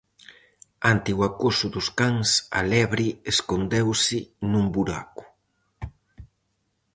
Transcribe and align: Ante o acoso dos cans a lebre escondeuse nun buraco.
Ante 0.91 1.11
o 1.19 1.21
acoso 1.29 1.67
dos 1.75 1.87
cans 1.99 2.29
a 2.57 2.61
lebre 2.73 3.07
escondeuse 3.31 4.19
nun 4.49 4.65
buraco. 4.75 5.23